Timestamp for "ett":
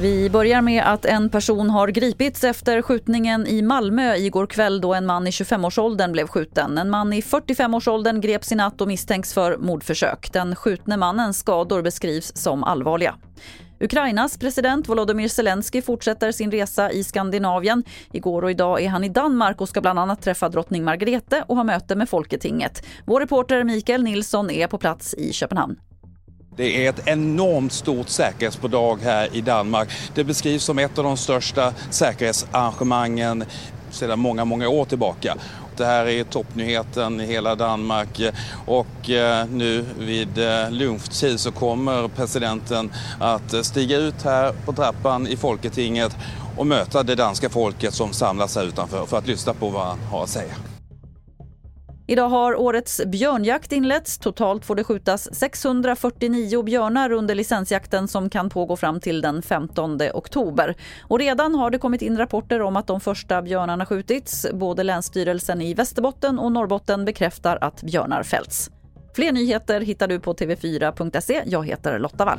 26.90-27.08, 30.78-30.98